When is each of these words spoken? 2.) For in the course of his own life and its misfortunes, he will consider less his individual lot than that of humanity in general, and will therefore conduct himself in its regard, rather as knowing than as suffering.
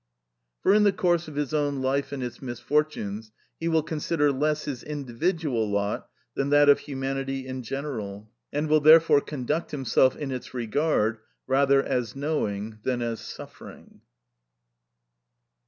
2.) 0.63 0.63
For 0.63 0.73
in 0.73 0.81
the 0.81 0.91
course 0.91 1.27
of 1.27 1.35
his 1.35 1.53
own 1.53 1.79
life 1.83 2.11
and 2.11 2.23
its 2.23 2.41
misfortunes, 2.41 3.31
he 3.59 3.67
will 3.67 3.83
consider 3.83 4.31
less 4.31 4.65
his 4.65 4.81
individual 4.81 5.69
lot 5.69 6.09
than 6.33 6.49
that 6.49 6.69
of 6.69 6.79
humanity 6.79 7.45
in 7.45 7.61
general, 7.61 8.27
and 8.51 8.67
will 8.67 8.81
therefore 8.81 9.21
conduct 9.21 9.69
himself 9.69 10.15
in 10.15 10.31
its 10.31 10.55
regard, 10.55 11.19
rather 11.45 11.83
as 11.83 12.15
knowing 12.15 12.79
than 12.81 13.03
as 13.03 13.19
suffering. 13.19 14.01